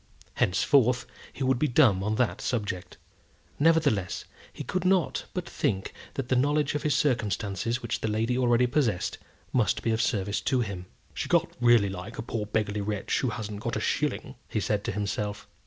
[0.33, 2.97] Henceforth he would be dumb on that subject.
[3.59, 8.35] Nevertheless, he could not but think that the knowledge of his circumstances which the lady
[8.35, 9.19] already possessed,
[9.53, 10.87] must be of service to him.
[11.13, 14.83] "She can't really like a poor beggarly wretch who hasn't got a shilling," he said
[14.85, 15.47] to himself.